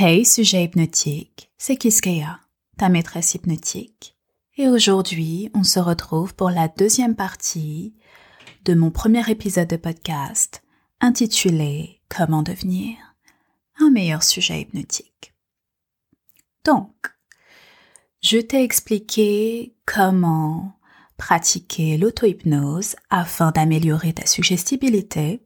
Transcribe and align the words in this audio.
Hey 0.00 0.24
sujet 0.24 0.62
hypnotique, 0.62 1.50
c'est 1.58 1.74
Kiskeya, 1.74 2.38
ta 2.76 2.88
maîtresse 2.88 3.34
hypnotique. 3.34 4.16
Et 4.56 4.68
aujourd'hui, 4.68 5.50
on 5.54 5.64
se 5.64 5.80
retrouve 5.80 6.36
pour 6.36 6.50
la 6.50 6.68
deuxième 6.68 7.16
partie 7.16 7.96
de 8.64 8.74
mon 8.74 8.92
premier 8.92 9.28
épisode 9.28 9.66
de 9.66 9.76
podcast 9.76 10.62
intitulé 11.00 12.00
Comment 12.08 12.44
devenir 12.44 12.96
un 13.80 13.90
meilleur 13.90 14.22
sujet 14.22 14.60
hypnotique. 14.60 15.34
Donc, 16.64 16.94
je 18.22 18.38
t'ai 18.38 18.62
expliqué 18.62 19.74
comment 19.84 20.78
pratiquer 21.16 21.96
l'auto-hypnose 21.96 22.94
afin 23.10 23.50
d'améliorer 23.50 24.12
ta 24.12 24.26
suggestibilité. 24.26 25.42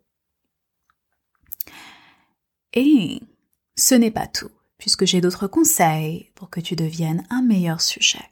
Et 2.75 3.23
ce 3.77 3.95
n'est 3.95 4.11
pas 4.11 4.27
tout, 4.27 4.51
puisque 4.79 5.07
j'ai 5.07 5.21
d'autres 5.21 5.47
conseils 5.47 6.31
pour 6.35 6.51
que 6.51 6.61
tu 6.61 6.77
deviennes 6.77 7.25
un 7.31 7.43
meilleur 7.43 7.81
sujet. 7.81 8.31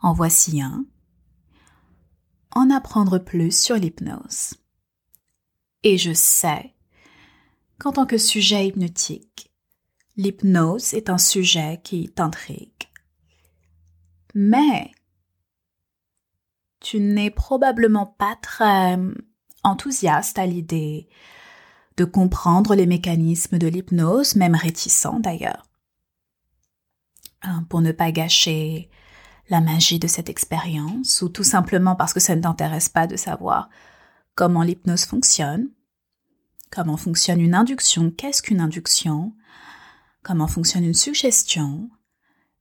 En 0.00 0.12
voici 0.12 0.60
un. 0.60 0.84
En 2.50 2.70
apprendre 2.70 3.18
plus 3.18 3.56
sur 3.56 3.76
l'hypnose. 3.76 4.54
Et 5.84 5.98
je 5.98 6.12
sais 6.12 6.74
qu'en 7.78 7.92
tant 7.92 8.06
que 8.06 8.18
sujet 8.18 8.66
hypnotique, 8.68 9.50
l'hypnose 10.16 10.94
est 10.94 11.10
un 11.10 11.18
sujet 11.18 11.80
qui 11.82 12.08
t'intrigue. 12.08 12.88
Mais 14.34 14.92
tu 16.80 17.00
n'es 17.00 17.30
probablement 17.30 18.06
pas 18.06 18.36
très 18.42 18.98
enthousiaste 19.62 20.38
à 20.38 20.46
l'idée 20.46 21.08
de 21.96 22.04
comprendre 22.04 22.74
les 22.74 22.86
mécanismes 22.86 23.58
de 23.58 23.66
l'hypnose, 23.66 24.36
même 24.36 24.54
réticent 24.54 25.06
d'ailleurs. 25.20 25.66
Hein, 27.42 27.64
pour 27.68 27.80
ne 27.80 27.92
pas 27.92 28.12
gâcher 28.12 28.88
la 29.48 29.60
magie 29.60 29.98
de 29.98 30.06
cette 30.06 30.28
expérience, 30.28 31.22
ou 31.22 31.28
tout 31.28 31.44
simplement 31.44 31.96
parce 31.96 32.12
que 32.12 32.20
ça 32.20 32.36
ne 32.36 32.42
t'intéresse 32.42 32.88
pas 32.88 33.06
de 33.06 33.16
savoir 33.16 33.68
comment 34.34 34.62
l'hypnose 34.62 35.04
fonctionne, 35.04 35.68
comment 36.70 36.96
fonctionne 36.96 37.40
une 37.40 37.54
induction, 37.54 38.10
qu'est-ce 38.10 38.42
qu'une 38.42 38.60
induction, 38.60 39.34
comment 40.22 40.46
fonctionne 40.46 40.84
une 40.84 40.94
suggestion. 40.94 41.90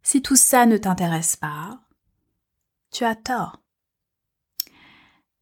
Si 0.03 0.21
tout 0.21 0.35
ça 0.35 0.65
ne 0.65 0.77
t'intéresse 0.77 1.35
pas, 1.35 1.79
tu 2.91 3.05
as 3.05 3.15
tort 3.15 3.61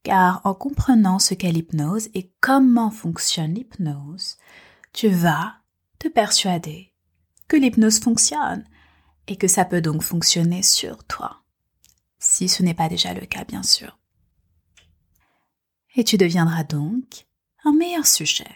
car 0.10 0.42
en 0.44 0.56
comprenant 0.56 1.20
ce 1.20 1.36
qu'est 1.36 1.52
l'hypnose 1.52 2.10
et 2.16 2.32
comment 2.42 2.90
fonctionne 2.90 3.54
l'hypnose, 3.54 4.38
tu 4.92 5.08
vas 5.08 5.58
te 6.00 6.08
persuader 6.08 6.96
que 7.48 7.56
l'hypnose 7.56 8.00
fonctionne 8.00 8.64
et 9.28 9.36
que 9.36 9.48
ça 9.48 9.66
peut 9.66 9.82
donc 9.82 10.02
fonctionner 10.02 10.64
sur 10.64 11.04
toi, 11.04 11.44
si 12.18 12.50
ce 12.50 12.64
n'est 12.64 12.74
pas 12.74 12.90
déjà 12.90 13.14
le 13.14 13.28
cas 13.28 13.44
bien 13.44 13.62
sûr. 13.62 14.00
Et 15.96 16.04
tu 16.04 16.18
deviendras 16.18 16.64
donc 16.64 17.28
un 17.64 17.74
meilleur 17.74 18.08
sujet. 18.08 18.50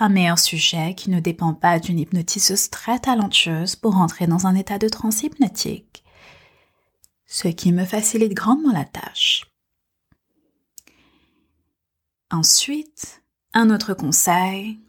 Un 0.00 0.08
meilleur 0.08 0.40
sujet 0.40 0.96
qui 0.96 1.10
ne 1.10 1.20
dépend 1.20 1.54
pas 1.54 1.78
d'une 1.78 2.00
hypnotiseuse 2.00 2.70
très 2.70 2.98
talentueuse 2.98 3.76
pour 3.76 3.98
entrer 3.98 4.26
dans 4.26 4.48
un 4.48 4.56
état 4.56 4.78
de 4.78 4.88
transe 4.88 5.22
hypnotique, 5.22 6.02
ce 7.26 7.46
qui 7.46 7.70
me 7.70 7.84
facilite 7.84 8.34
grandement 8.34 8.72
la 8.72 8.84
tâche. 8.84 9.49
Ensuite, 12.30 13.22
un 13.54 13.70
autre 13.70 13.92
conseil, 13.92 14.80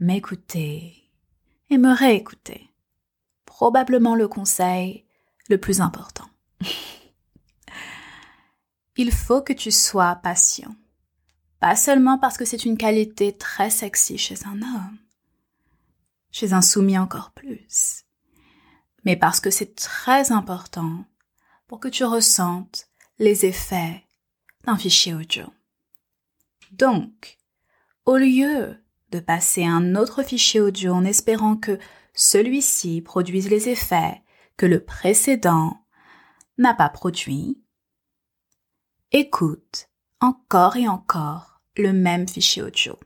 m'écouter 0.00 1.08
et 1.70 1.78
me 1.78 1.94
réécouter. 1.94 2.68
Probablement 3.44 4.16
le 4.16 4.26
conseil 4.26 5.06
le 5.48 5.58
plus 5.58 5.80
important. 5.80 6.26
Il 8.96 9.12
faut 9.12 9.40
que 9.40 9.52
tu 9.52 9.70
sois 9.70 10.16
patient. 10.16 10.74
Pas 11.60 11.76
seulement 11.76 12.18
parce 12.18 12.36
que 12.36 12.44
c'est 12.44 12.64
une 12.64 12.76
qualité 12.76 13.36
très 13.36 13.70
sexy 13.70 14.18
chez 14.18 14.44
un 14.44 14.60
homme, 14.62 14.98
chez 16.32 16.54
un 16.54 16.62
soumis 16.62 16.98
encore 16.98 17.30
plus, 17.30 18.04
mais 19.04 19.16
parce 19.16 19.38
que 19.38 19.50
c'est 19.50 19.76
très 19.76 20.32
important 20.32 21.04
pour 21.68 21.78
que 21.78 21.88
tu 21.88 22.04
ressentes 22.04 22.88
les 23.20 23.46
effets 23.46 24.04
d'un 24.64 24.76
fichier 24.76 25.14
audio. 25.14 25.46
Donc, 26.72 27.38
au 28.06 28.16
lieu 28.16 28.76
de 29.10 29.20
passer 29.20 29.64
un 29.64 29.94
autre 29.94 30.22
fichier 30.22 30.60
audio 30.60 30.94
en 30.94 31.04
espérant 31.04 31.56
que 31.56 31.78
celui-ci 32.14 33.02
produise 33.02 33.50
les 33.50 33.68
effets 33.68 34.22
que 34.56 34.64
le 34.66 34.80
précédent 34.80 35.84
n'a 36.56 36.72
pas 36.74 36.88
produit, 36.88 37.58
écoute 39.12 39.88
encore 40.20 40.76
et 40.76 40.88
encore 40.88 41.60
le 41.76 41.92
même 41.92 42.26
fichier 42.26 42.62
audio. 42.62 42.98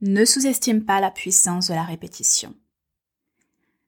Ne 0.00 0.24
sous-estime 0.24 0.84
pas 0.84 1.00
la 1.00 1.10
puissance 1.10 1.68
de 1.68 1.74
la 1.74 1.82
répétition. 1.82 2.54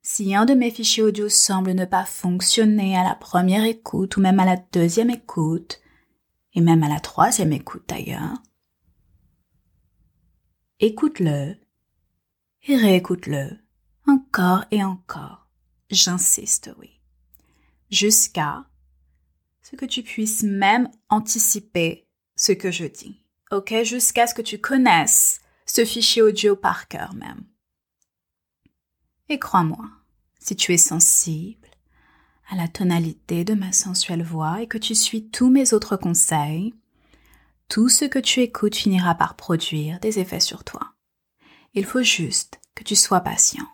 Si 0.02 0.34
un 0.34 0.44
de 0.44 0.54
mes 0.54 0.70
fichiers 0.70 1.02
audio 1.02 1.28
semble 1.28 1.72
ne 1.72 1.84
pas 1.84 2.04
fonctionner 2.04 2.96
à 2.96 3.02
la 3.02 3.14
première 3.14 3.64
écoute 3.64 4.16
ou 4.16 4.20
même 4.20 4.40
à 4.40 4.44
la 4.44 4.56
deuxième 4.72 5.10
écoute, 5.10 5.80
et 6.56 6.60
même 6.60 6.82
à 6.82 6.88
la 6.88 6.98
troisième 6.98 7.52
écoute 7.52 7.84
d'ailleurs. 7.86 8.42
Écoute-le 10.80 11.54
et 12.66 12.76
réécoute-le 12.76 13.58
encore 14.08 14.64
et 14.70 14.82
encore. 14.82 15.48
J'insiste, 15.90 16.70
oui. 16.78 17.00
Jusqu'à 17.90 18.66
ce 19.62 19.76
que 19.76 19.84
tu 19.84 20.02
puisses 20.02 20.42
même 20.42 20.90
anticiper 21.08 22.08
ce 22.34 22.52
que 22.52 22.70
je 22.70 22.86
dis. 22.86 23.24
Ok? 23.50 23.74
Jusqu'à 23.84 24.26
ce 24.26 24.34
que 24.34 24.42
tu 24.42 24.58
connaisses 24.58 25.40
ce 25.66 25.84
fichier 25.84 26.22
audio 26.22 26.56
par 26.56 26.88
cœur 26.88 27.14
même. 27.14 27.44
Et 29.28 29.38
crois-moi, 29.38 29.84
si 30.38 30.56
tu 30.56 30.72
es 30.72 30.78
sensible, 30.78 31.68
à 32.48 32.56
la 32.56 32.68
tonalité 32.68 33.44
de 33.44 33.54
ma 33.54 33.72
sensuelle 33.72 34.22
voix 34.22 34.62
et 34.62 34.66
que 34.66 34.78
tu 34.78 34.94
suis 34.94 35.28
tous 35.28 35.50
mes 35.50 35.72
autres 35.72 35.96
conseils, 35.96 36.74
tout 37.68 37.88
ce 37.88 38.04
que 38.04 38.18
tu 38.18 38.40
écoutes 38.40 38.76
finira 38.76 39.14
par 39.14 39.34
produire 39.34 39.98
des 40.00 40.18
effets 40.18 40.40
sur 40.40 40.62
toi. 40.64 40.94
Il 41.74 41.84
faut 41.84 42.02
juste 42.02 42.60
que 42.74 42.84
tu 42.84 42.94
sois 42.94 43.20
patient 43.20 43.66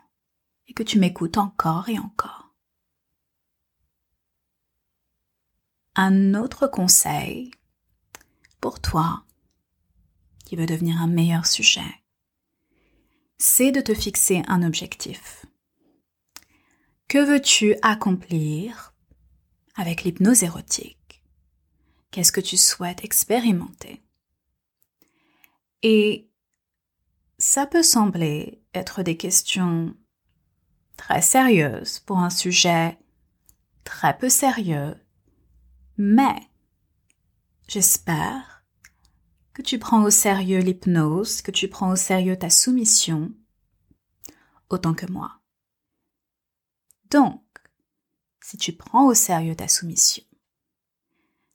et 0.68 0.72
que 0.72 0.82
tu 0.82 0.98
m'écoutes 0.98 1.38
encore 1.38 1.88
et 1.88 1.98
encore. 1.98 2.54
Un 5.94 6.34
autre 6.34 6.66
conseil 6.66 7.50
pour 8.60 8.80
toi 8.80 9.24
qui 10.46 10.56
veux 10.56 10.66
devenir 10.66 11.00
un 11.02 11.06
meilleur 11.06 11.46
sujet, 11.46 12.02
c'est 13.36 13.72
de 13.72 13.80
te 13.80 13.94
fixer 13.94 14.42
un 14.48 14.62
objectif. 14.62 15.44
Que 17.12 17.18
veux-tu 17.18 17.76
accomplir 17.82 18.94
avec 19.74 20.02
l'hypnose 20.02 20.44
érotique? 20.44 21.22
Qu'est-ce 22.10 22.32
que 22.32 22.40
tu 22.40 22.56
souhaites 22.56 23.04
expérimenter? 23.04 24.02
Et 25.82 26.30
ça 27.36 27.66
peut 27.66 27.82
sembler 27.82 28.62
être 28.72 29.02
des 29.02 29.18
questions 29.18 29.94
très 30.96 31.20
sérieuses 31.20 31.98
pour 31.98 32.16
un 32.16 32.30
sujet 32.30 32.98
très 33.84 34.16
peu 34.16 34.30
sérieux, 34.30 34.94
mais 35.98 36.40
j'espère 37.68 38.64
que 39.52 39.60
tu 39.60 39.78
prends 39.78 40.02
au 40.02 40.08
sérieux 40.08 40.60
l'hypnose, 40.60 41.42
que 41.42 41.50
tu 41.50 41.68
prends 41.68 41.92
au 41.92 41.96
sérieux 41.96 42.38
ta 42.38 42.48
soumission, 42.48 43.30
autant 44.70 44.94
que 44.94 45.12
moi. 45.12 45.41
Donc, 47.12 47.42
si 48.40 48.56
tu 48.56 48.72
prends 48.72 49.04
au 49.04 49.12
sérieux 49.12 49.54
ta 49.54 49.68
soumission, 49.68 50.24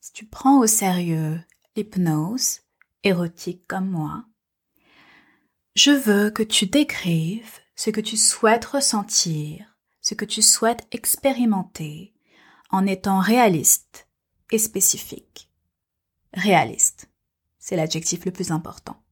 si 0.00 0.12
tu 0.12 0.24
prends 0.24 0.60
au 0.60 0.68
sérieux 0.68 1.40
l'hypnose 1.74 2.60
érotique 3.02 3.66
comme 3.66 3.90
moi, 3.90 4.24
je 5.74 5.90
veux 5.90 6.30
que 6.30 6.44
tu 6.44 6.66
décrives 6.66 7.58
ce 7.74 7.90
que 7.90 8.00
tu 8.00 8.16
souhaites 8.16 8.66
ressentir, 8.66 9.76
ce 10.00 10.14
que 10.14 10.24
tu 10.24 10.42
souhaites 10.42 10.86
expérimenter 10.92 12.14
en 12.70 12.86
étant 12.86 13.18
réaliste 13.18 14.06
et 14.52 14.58
spécifique. 14.58 15.50
Réaliste, 16.34 17.10
c'est 17.58 17.74
l'adjectif 17.74 18.24
le 18.24 18.30
plus 18.30 18.52
important. 18.52 19.02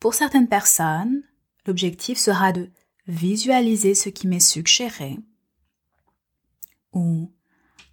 Pour 0.00 0.14
certaines 0.14 0.48
personnes, 0.48 1.22
l'objectif 1.66 2.16
sera 2.16 2.52
de 2.52 2.70
visualiser 3.08 3.94
ce 3.94 4.10
qui 4.10 4.28
m'est 4.28 4.38
suggéré, 4.38 5.18
ou 6.92 7.32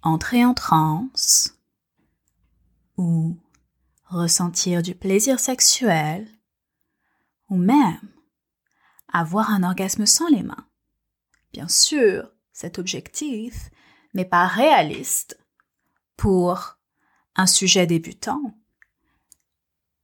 entrer 0.02 0.44
en 0.44 0.54
transe, 0.54 1.58
ou 2.98 3.36
ressentir 4.04 4.82
du 4.82 4.94
plaisir 4.94 5.40
sexuel, 5.40 6.28
ou 7.48 7.56
même 7.56 8.08
avoir 9.10 9.50
un 9.50 9.62
orgasme 9.62 10.04
sans 10.04 10.28
les 10.28 10.42
mains. 10.42 10.68
Bien 11.52 11.68
sûr, 11.68 12.30
cet 12.52 12.78
objectif 12.78 13.70
n'est 14.12 14.26
pas 14.26 14.46
réaliste 14.46 15.38
pour 16.16 16.78
un 17.36 17.46
sujet 17.46 17.86
débutant, 17.86 18.54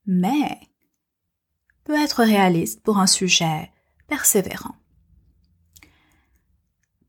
mais 0.07 0.59
peut 1.85 2.01
être 2.01 2.23
réaliste 2.23 2.83
pour 2.83 2.99
un 2.99 3.07
sujet 3.07 3.71
persévérant. 4.07 4.77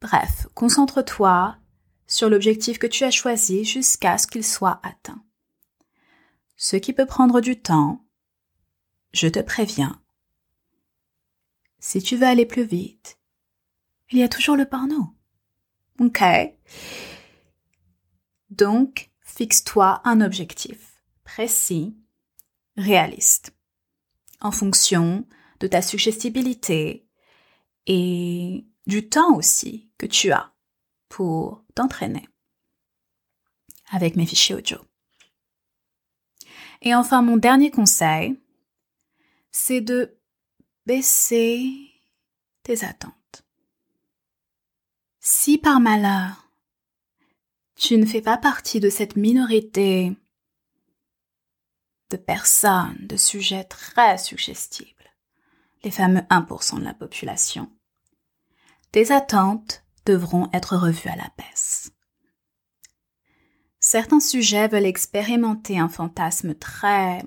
Bref, 0.03 0.47
concentre-toi 0.53 1.55
sur 2.07 2.29
l'objectif 2.29 2.77
que 2.77 2.87
tu 2.87 3.05
as 3.05 3.09
choisi 3.09 3.63
jusqu'à 3.63 4.17
ce 4.17 4.27
qu'il 4.27 4.43
soit 4.43 4.81
atteint. 4.83 5.23
Ce 6.57 6.75
qui 6.75 6.91
peut 6.91 7.05
prendre 7.05 7.39
du 7.39 7.61
temps, 7.61 8.05
je 9.13 9.29
te 9.29 9.39
préviens. 9.39 10.03
Si 11.79 12.03
tu 12.03 12.17
veux 12.17 12.27
aller 12.27 12.45
plus 12.45 12.65
vite, 12.65 13.17
il 14.11 14.17
y 14.19 14.23
a 14.23 14.27
toujours 14.27 14.57
le 14.57 14.65
porno. 14.65 15.15
Ok. 16.01 16.21
Donc, 18.49 19.09
fixe-toi 19.21 20.01
un 20.03 20.19
objectif 20.19 21.01
précis, 21.23 21.95
réaliste, 22.75 23.55
en 24.41 24.51
fonction 24.51 25.25
de 25.61 25.67
ta 25.67 25.81
suggestibilité 25.81 27.07
et 27.87 28.65
du 28.85 29.09
temps 29.09 29.35
aussi 29.35 29.89
que 29.97 30.05
tu 30.05 30.31
as 30.31 30.53
pour 31.09 31.63
t'entraîner 31.75 32.27
avec 33.91 34.15
mes 34.15 34.25
fichiers 34.25 34.55
audio. 34.55 34.77
Et 36.81 36.95
enfin, 36.95 37.21
mon 37.21 37.37
dernier 37.37 37.71
conseil, 37.71 38.39
c'est 39.51 39.81
de 39.81 40.17
baisser 40.85 41.71
tes 42.63 42.83
attentes. 42.83 43.45
Si 45.19 45.57
par 45.57 45.79
malheur, 45.79 46.49
tu 47.75 47.97
ne 47.97 48.05
fais 48.05 48.21
pas 48.21 48.37
partie 48.37 48.79
de 48.79 48.89
cette 48.89 49.15
minorité 49.15 50.15
de 52.09 52.17
personnes, 52.17 53.07
de 53.07 53.15
sujets 53.15 53.63
très 53.63 54.17
suggestibles, 54.17 55.11
les 55.83 55.91
fameux 55.91 56.21
1% 56.29 56.79
de 56.79 56.83
la 56.83 56.93
population, 56.93 57.71
tes 58.93 59.11
attentes 59.11 59.83
devront 60.05 60.49
être 60.53 60.77
revues 60.77 61.09
à 61.09 61.15
la 61.15 61.29
baisse. 61.37 61.91
Certains 63.79 64.19
sujets 64.19 64.67
veulent 64.67 64.85
expérimenter 64.85 65.79
un 65.79 65.89
fantasme 65.89 66.53
très 66.53 67.25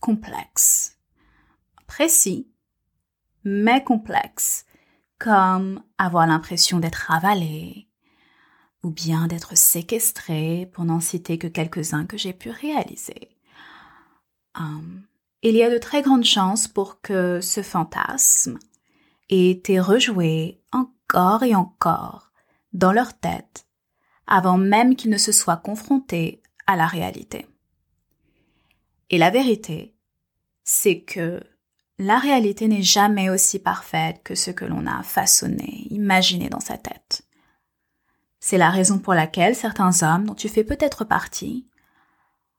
complexe, 0.00 0.96
précis, 1.88 2.48
mais 3.44 3.82
complexe, 3.82 4.64
comme 5.18 5.82
avoir 5.98 6.26
l'impression 6.28 6.78
d'être 6.78 7.10
avalé, 7.10 7.88
ou 8.84 8.90
bien 8.90 9.26
d'être 9.26 9.56
séquestré, 9.56 10.70
pour 10.72 10.84
n'en 10.84 11.00
citer 11.00 11.38
que 11.38 11.48
quelques-uns 11.48 12.06
que 12.06 12.16
j'ai 12.16 12.32
pu 12.32 12.50
réaliser. 12.50 13.36
Hum, 14.54 15.02
il 15.42 15.56
y 15.56 15.64
a 15.64 15.70
de 15.70 15.78
très 15.78 16.00
grandes 16.00 16.24
chances 16.24 16.68
pour 16.68 17.00
que 17.00 17.40
ce 17.40 17.62
fantasme 17.62 18.58
ait 19.30 19.50
été 19.50 19.80
rejoué 19.80 20.60
encore 20.72 21.42
et 21.42 21.54
encore 21.54 22.32
dans 22.72 22.92
leur 22.92 23.18
tête 23.18 23.66
avant 24.26 24.58
même 24.58 24.94
qu'ils 24.94 25.10
ne 25.10 25.18
se 25.18 25.32
soient 25.32 25.56
confrontés 25.56 26.42
à 26.66 26.76
la 26.76 26.86
réalité. 26.86 27.46
Et 29.10 29.18
la 29.18 29.30
vérité, 29.30 29.94
c'est 30.64 31.00
que 31.00 31.42
la 31.98 32.18
réalité 32.18 32.68
n'est 32.68 32.82
jamais 32.82 33.30
aussi 33.30 33.58
parfaite 33.58 34.22
que 34.22 34.34
ce 34.34 34.50
que 34.50 34.66
l'on 34.66 34.86
a 34.86 35.02
façonné, 35.02 35.86
imaginé 35.90 36.48
dans 36.50 36.60
sa 36.60 36.76
tête. 36.76 37.22
C'est 38.38 38.58
la 38.58 38.70
raison 38.70 38.98
pour 38.98 39.14
laquelle 39.14 39.56
certains 39.56 40.02
hommes 40.02 40.26
dont 40.26 40.34
tu 40.34 40.48
fais 40.48 40.62
peut-être 40.62 41.04
partie 41.04 41.66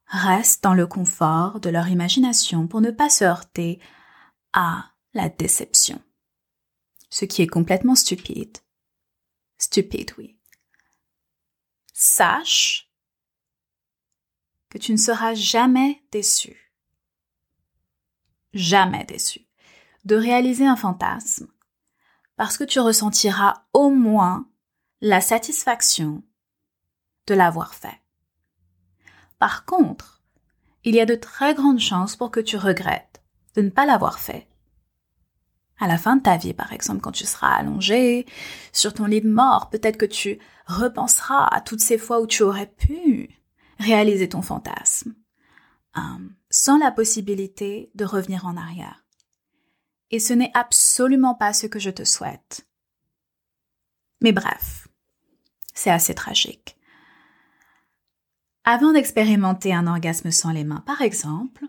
restent 0.07 0.63
dans 0.63 0.73
le 0.73 0.87
confort 0.87 1.59
de 1.59 1.69
leur 1.69 1.87
imagination 1.87 2.67
pour 2.67 2.81
ne 2.81 2.91
pas 2.91 3.09
se 3.09 3.23
heurter 3.23 3.79
à 4.53 4.85
la 5.13 5.29
déception. 5.29 6.01
Ce 7.09 7.25
qui 7.25 7.41
est 7.41 7.47
complètement 7.47 7.95
stupide. 7.95 8.57
Stupide, 9.57 10.13
oui. 10.17 10.37
Sache 11.93 12.91
que 14.69 14.77
tu 14.77 14.91
ne 14.91 14.97
seras 14.97 15.33
jamais 15.33 16.03
déçu. 16.11 16.73
Jamais 18.53 19.03
déçu 19.03 19.49
de 20.05 20.15
réaliser 20.15 20.65
un 20.65 20.75
fantasme 20.75 21.47
parce 22.35 22.57
que 22.57 22.63
tu 22.63 22.79
ressentiras 22.79 23.65
au 23.73 23.89
moins 23.89 24.49
la 25.01 25.21
satisfaction 25.21 26.23
de 27.27 27.33
l'avoir 27.33 27.75
fait. 27.75 28.01
Par 29.39 29.65
contre, 29.65 30.23
il 30.83 30.95
y 30.95 31.01
a 31.01 31.05
de 31.05 31.15
très 31.15 31.53
grandes 31.53 31.79
chances 31.79 32.15
pour 32.15 32.31
que 32.31 32.39
tu 32.39 32.57
regrettes 32.57 33.21
de 33.55 33.61
ne 33.61 33.69
pas 33.69 33.85
l'avoir 33.85 34.19
fait. 34.19 34.47
À 35.79 35.87
la 35.87 35.97
fin 35.97 36.17
de 36.17 36.21
ta 36.21 36.35
vie, 36.35 36.53
par 36.53 36.73
exemple, 36.73 36.99
quand 36.99 37.11
tu 37.11 37.25
seras 37.25 37.53
allongé 37.53 38.25
sur 38.73 38.93
ton 38.93 39.05
lit 39.05 39.21
de 39.21 39.29
mort, 39.29 39.69
peut-être 39.69 39.97
que 39.97 40.05
tu 40.05 40.39
repenseras 40.67 41.47
à 41.47 41.61
toutes 41.61 41.79
ces 41.79 41.97
fois 41.97 42.19
où 42.19 42.27
tu 42.27 42.43
aurais 42.43 42.67
pu 42.67 43.29
réaliser 43.79 44.27
ton 44.27 44.41
fantasme, 44.41 45.15
hum, 45.95 46.35
sans 46.49 46.77
la 46.77 46.91
possibilité 46.91 47.91
de 47.95 48.03
revenir 48.03 48.45
en 48.45 48.57
arrière. 48.57 49.05
Et 50.11 50.19
ce 50.19 50.33
n'est 50.33 50.51
absolument 50.53 51.35
pas 51.35 51.53
ce 51.53 51.67
que 51.67 51.79
je 51.79 51.91
te 51.91 52.03
souhaite. 52.03 52.67
Mais 54.21 54.33
bref, 54.33 54.89
c'est 55.73 55.91
assez 55.91 56.13
tragique. 56.13 56.77
Avant 58.65 58.91
d'expérimenter 58.91 59.73
un 59.73 59.87
orgasme 59.87 60.29
sans 60.31 60.51
les 60.51 60.65
mains, 60.65 60.83
par 60.85 61.01
exemple, 61.01 61.65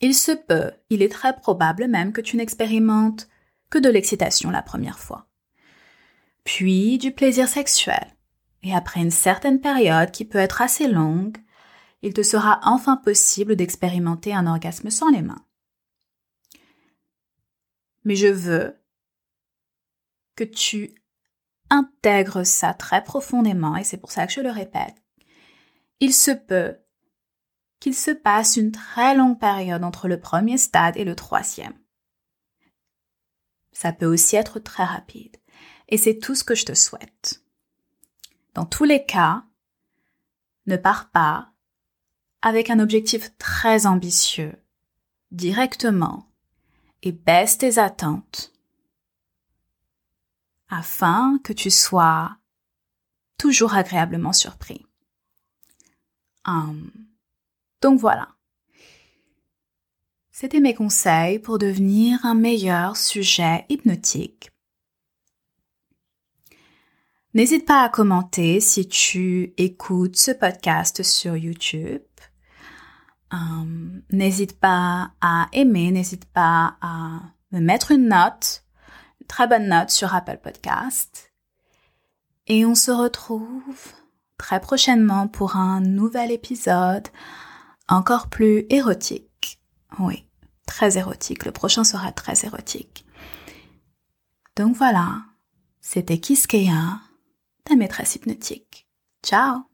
il 0.00 0.14
se 0.14 0.32
peut, 0.32 0.72
il 0.90 1.02
est 1.02 1.12
très 1.12 1.34
probable 1.34 1.88
même 1.88 2.12
que 2.12 2.20
tu 2.20 2.36
n'expérimentes 2.36 3.28
que 3.70 3.78
de 3.78 3.88
l'excitation 3.88 4.50
la 4.50 4.62
première 4.62 4.98
fois. 4.98 5.28
Puis 6.44 6.98
du 6.98 7.12
plaisir 7.12 7.48
sexuel. 7.48 8.06
Et 8.62 8.74
après 8.74 9.00
une 9.00 9.10
certaine 9.10 9.60
période 9.60 10.10
qui 10.10 10.24
peut 10.24 10.38
être 10.38 10.62
assez 10.62 10.88
longue, 10.88 11.36
il 12.02 12.12
te 12.14 12.22
sera 12.22 12.60
enfin 12.62 12.96
possible 12.96 13.56
d'expérimenter 13.56 14.34
un 14.34 14.46
orgasme 14.46 14.90
sans 14.90 15.10
les 15.10 15.22
mains. 15.22 15.44
Mais 18.04 18.16
je 18.16 18.28
veux 18.28 18.76
que 20.36 20.44
tu 20.44 20.94
intègres 21.70 22.46
ça 22.46 22.72
très 22.72 23.02
profondément, 23.02 23.76
et 23.76 23.84
c'est 23.84 23.98
pour 23.98 24.12
ça 24.12 24.26
que 24.26 24.32
je 24.32 24.40
le 24.40 24.50
répète, 24.50 24.94
il 26.00 26.14
se 26.14 26.30
peut 26.30 26.76
qu'il 27.80 27.94
se 27.94 28.10
passe 28.10 28.56
une 28.56 28.72
très 28.72 29.14
longue 29.14 29.38
période 29.38 29.84
entre 29.84 30.08
le 30.08 30.18
premier 30.18 30.58
stade 30.58 30.96
et 30.96 31.04
le 31.04 31.14
troisième. 31.14 31.78
Ça 33.72 33.92
peut 33.92 34.06
aussi 34.06 34.36
être 34.36 34.58
très 34.58 34.84
rapide. 34.84 35.36
Et 35.88 35.96
c'est 35.96 36.18
tout 36.18 36.34
ce 36.34 36.44
que 36.44 36.54
je 36.54 36.66
te 36.66 36.74
souhaite. 36.74 37.42
Dans 38.54 38.66
tous 38.66 38.84
les 38.84 39.04
cas, 39.04 39.44
ne 40.66 40.76
pars 40.76 41.10
pas 41.10 41.52
avec 42.42 42.70
un 42.70 42.80
objectif 42.80 43.36
très 43.38 43.86
ambitieux 43.86 44.54
directement 45.30 46.28
et 47.02 47.12
baisse 47.12 47.58
tes 47.58 47.78
attentes 47.78 48.52
afin 50.68 51.38
que 51.44 51.52
tu 51.52 51.70
sois 51.70 52.36
toujours 53.38 53.74
agréablement 53.74 54.32
surpris. 54.32 54.84
Hum. 56.44 56.90
Donc 57.80 57.98
voilà. 57.98 58.28
C'était 60.30 60.60
mes 60.60 60.74
conseils 60.74 61.38
pour 61.38 61.58
devenir 61.58 62.24
un 62.24 62.34
meilleur 62.34 62.96
sujet 62.96 63.64
hypnotique. 63.68 64.50
N'hésite 67.34 67.66
pas 67.66 67.82
à 67.82 67.88
commenter 67.88 68.60
si 68.60 68.88
tu 68.88 69.52
écoutes 69.56 70.16
ce 70.16 70.30
podcast 70.30 71.02
sur 71.02 71.36
YouTube. 71.36 72.02
Hum, 73.30 74.02
n'hésite 74.10 74.58
pas 74.58 75.12
à 75.20 75.48
aimer, 75.52 75.90
n'hésite 75.90 76.24
pas 76.24 76.76
à 76.80 77.20
me 77.52 77.60
mettre 77.60 77.90
une 77.90 78.08
note 78.08 78.64
très 79.28 79.46
bonne 79.46 79.68
note 79.68 79.90
sur 79.90 80.14
Apple 80.14 80.38
Podcast. 80.42 81.32
Et 82.48 82.64
on 82.64 82.74
se 82.74 82.90
retrouve 82.90 83.92
très 84.38 84.58
prochainement 84.58 85.28
pour 85.28 85.56
un 85.56 85.80
nouvel 85.80 86.32
épisode 86.32 87.06
encore 87.88 88.28
plus 88.28 88.66
érotique. 88.70 89.60
Oui, 89.98 90.26
très 90.66 90.98
érotique. 90.98 91.44
Le 91.44 91.52
prochain 91.52 91.84
sera 91.84 92.12
très 92.12 92.44
érotique. 92.44 93.04
Donc 94.56 94.76
voilà, 94.76 95.22
c'était 95.80 96.18
Kiskeya, 96.18 97.00
ta 97.64 97.76
maîtresse 97.76 98.16
hypnotique. 98.16 98.86
Ciao 99.22 99.67